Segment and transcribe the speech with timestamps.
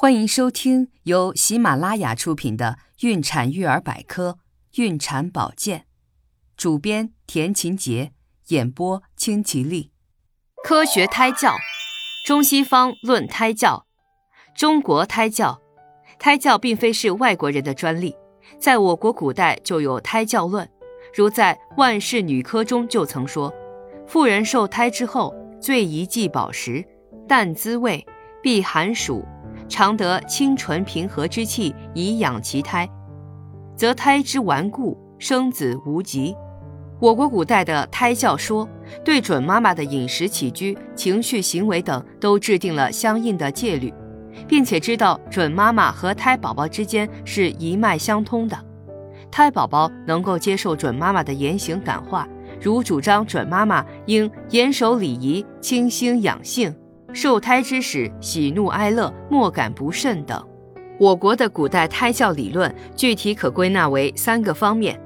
[0.00, 4.38] 欢迎收听由喜马拉雅出品的《孕产育儿百科·
[4.80, 5.80] 孕产保健》，
[6.56, 8.12] 主编田勤杰，
[8.50, 9.90] 演播清吉丽。
[10.62, 11.56] 科学胎教，
[12.24, 13.86] 中西方论胎教。
[14.54, 15.60] 中国胎教，
[16.20, 18.14] 胎教并非是外国人的专利，
[18.60, 20.70] 在我国古代就有胎教论。
[21.12, 23.52] 如在《万世女科》中就曾说
[24.06, 26.86] ：“妇人受胎之后，最宜忌饱食，
[27.26, 28.06] 淡滋味，
[28.40, 29.26] 避寒暑。”
[29.68, 32.88] 常得清纯平和之气以养其胎，
[33.76, 36.34] 则胎之顽固，生子无疾。
[37.00, 38.68] 我国古代的胎教说，
[39.04, 43.94] 对准妈妈的饮食起居、情绪行为等都制定了相应的戒律，
[44.48, 48.58] 并且知道准妈妈和胎宝宝之间是一脉相通的，
[49.30, 52.26] 胎宝宝能够接受准妈妈的言行感化，
[52.60, 56.74] 如主张准妈妈应严守礼仪、清心养性。
[57.12, 60.42] 受胎之时，喜怒哀乐莫感不慎等。
[60.98, 65.00] 我国的古代胎教理论具体可归纳为三个方面：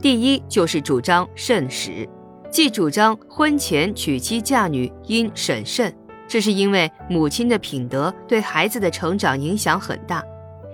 [0.00, 2.08] 第一，就是主张慎始，
[2.50, 5.94] 即主张婚前娶妻嫁女应审慎，
[6.26, 10.20] 这是因为母亲的品德对孩子的成长影响很大；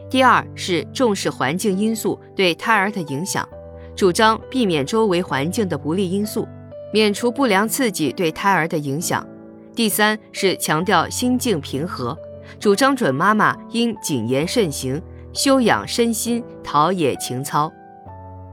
[0.08, 3.46] 第二是重视环境因素对胎儿的影响，
[3.94, 6.48] 主张避免周围环境的不利因素，
[6.92, 9.26] 免除不良刺激对胎儿的影响。
[9.74, 12.18] 第三是强调心境平和，
[12.58, 15.00] 主张准妈妈应谨言慎行，
[15.32, 17.72] 修养身心，陶冶情操。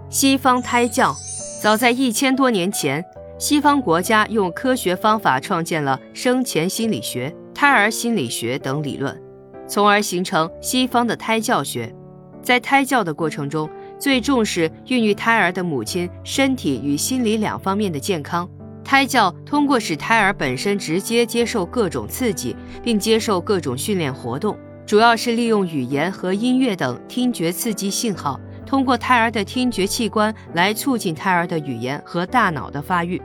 [0.09, 1.13] 西方胎教
[1.61, 3.03] 早在一千多年前，
[3.37, 9.19] 西方国家用科学方法创建了生前心理学、胎儿心理学等理论，
[9.67, 11.93] 从而形成西方的胎教学。
[12.41, 18.49] 在胎教的过程中，最重视孕育胎儿的母亲身体与心理两方面的健康。
[18.87, 33.21] 胎教通过使胎儿本身直接接受各种刺激，并接受各种训练活动，主要是利用语言和音乐等听觉刺激信号，通过胎儿的听觉器官来促进胎儿的语言和大脑的发育，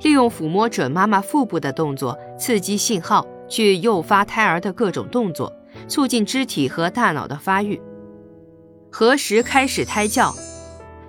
[0.00, 5.52] 利用抚摸准妈妈腹部的动作刺激信号，去诱发胎儿的各种动作，
[5.88, 7.78] 促进肢体和大脑的发育。
[8.90, 10.34] 何时开始胎教？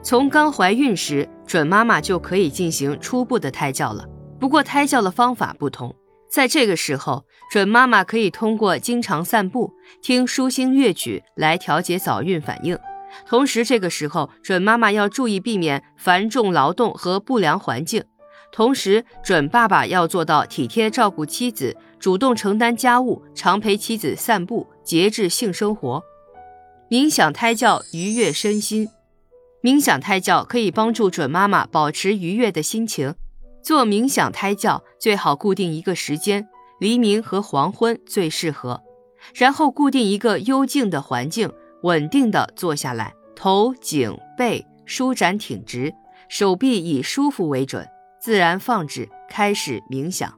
[0.04, 1.30] 从刚怀孕时。
[1.46, 4.08] 准妈妈就可以进行初步的胎教了，
[4.40, 5.96] 不过胎教的方法不同。
[6.30, 9.72] 在这个时候，准妈妈可以通过经常散步、
[10.02, 12.78] 听舒心乐曲来调节早孕反应。
[13.28, 18.04] 同时，这个时候准妈妈要注意避免繁重劳动和不良环境。
[18.52, 26.04] 同时，准爸爸要做到体贴照顾妻子，主动承担家务，常陪妻子散步，节制性生活。
[26.90, 28.90] 冥想胎教愉悦身心。
[29.64, 33.16] 冥想胎教可以帮助准妈妈保持愉悦的心情。
[33.64, 36.50] 做冥想胎教最好固定一个时间，
[36.82, 38.84] 黎明和黄昏最适合。
[39.34, 41.50] 然后固定一个幽静的环境，
[41.84, 45.94] 稳定的坐下来，头颈背舒展挺直，
[46.28, 47.88] 手臂以舒服为准，
[48.20, 50.38] 自然放置，开始冥想。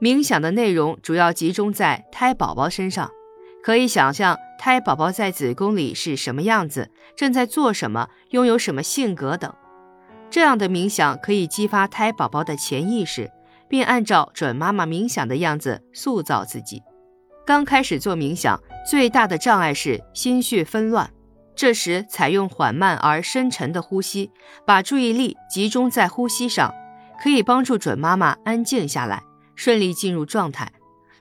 [0.00, 3.10] 冥想的内容主要集中在胎宝宝身上。
[3.62, 9.52] 可以想象胎宝宝在子宫里是什么样子，正在做什么，拥有什么性格等。
[10.30, 13.30] 这样的冥想可以激发胎宝宝的潜意识，
[13.68, 16.82] 并按照准妈妈冥想的样子塑造自己。
[17.46, 21.10] 刚开始做冥想，最大的障碍是心绪纷乱，
[21.54, 24.30] 这时采用缓慢而深沉的呼吸，
[24.66, 26.74] 把注意力集中在呼吸上，
[27.22, 29.22] 可以帮助准妈妈安静下来，
[29.54, 30.72] 顺利进入状态。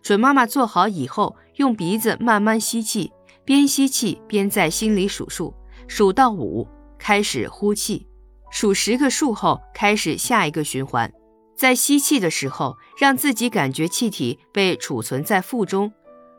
[0.01, 1.35] 准妈妈做好以后。
[1.55, 3.13] 用鼻子慢慢吸气，
[3.45, 5.53] 边吸气边在心里数数，
[5.87, 6.67] 数到五
[6.97, 8.07] 开始呼气，
[8.49, 11.11] 数十个数后开始下一个循环。
[11.55, 15.89] 在吸气的时候，让自己感觉气体被储存在腹中；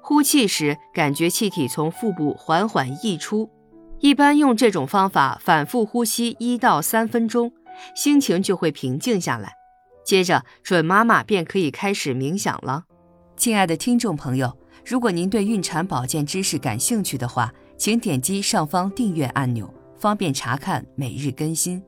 [0.02, 3.48] 呼气时，感觉气体从腹部缓缓溢出。
[4.00, 7.52] 一般用这种方法反复呼吸一到三分钟，
[7.94, 9.52] 心情就会平静下来。
[10.04, 12.84] 接着，准妈妈便可以开始冥想了。
[13.36, 14.58] 亲爱的听众朋友。
[14.86, 19.68] 如果您对孕产保健知识感兴趣的话，请点击上方订阅按钮，
[19.98, 21.82] 方便查看每日更新。